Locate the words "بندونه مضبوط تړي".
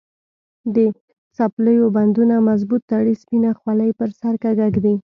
1.95-3.13